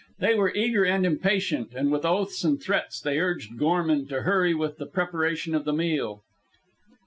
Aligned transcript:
They 0.17 0.33
were 0.33 0.51
eager 0.55 0.83
and 0.83 1.05
impatient, 1.05 1.75
and 1.75 1.91
with 1.91 2.05
oaths 2.05 2.43
and 2.43 2.59
threats 2.59 2.99
they 2.99 3.19
urged 3.19 3.59
Gorman 3.59 4.07
to 4.07 4.23
hurry 4.23 4.55
with 4.55 4.79
the 4.79 4.87
preparation 4.87 5.53
of 5.53 5.63
the 5.63 5.73
meal. 5.73 6.23